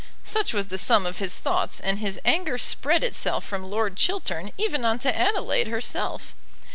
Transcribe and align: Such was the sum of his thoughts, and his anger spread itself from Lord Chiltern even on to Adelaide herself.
Such 0.23 0.51
was 0.51 0.69
the 0.69 0.79
sum 0.79 1.05
of 1.05 1.19
his 1.19 1.37
thoughts, 1.37 1.79
and 1.79 1.99
his 1.99 2.19
anger 2.25 2.57
spread 2.57 3.03
itself 3.03 3.45
from 3.45 3.69
Lord 3.69 3.95
Chiltern 3.97 4.51
even 4.57 4.83
on 4.83 4.97
to 4.97 5.15
Adelaide 5.15 5.67
herself. 5.67 6.33